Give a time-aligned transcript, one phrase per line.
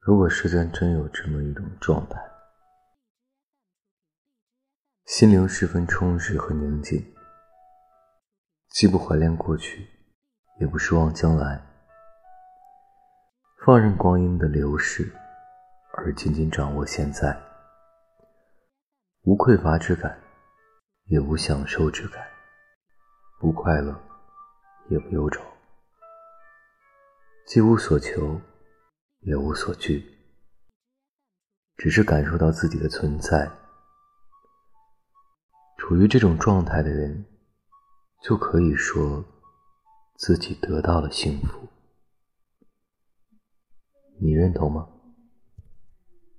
[0.00, 2.18] 如果世间真有这么一种状态，
[5.04, 7.14] 心灵十分充实和宁静，
[8.70, 9.86] 既不怀恋过去，
[10.60, 11.62] 也不奢望将来，
[13.66, 15.12] 放任光阴的流逝，
[15.94, 17.38] 而紧紧掌握现在，
[19.22, 20.18] 无匮乏之感，
[21.06, 22.26] 也无享受之感，
[23.38, 24.00] 不快乐，
[24.88, 25.42] 也不忧愁，
[27.46, 28.40] 既无所求，
[29.20, 30.18] 也无所惧，
[31.76, 33.50] 只是感受到自己的存在。
[35.76, 37.24] 处于这种状态的人，
[38.22, 39.24] 就可以说
[40.16, 41.68] 自己得到了幸福。
[44.20, 44.88] 你认同吗？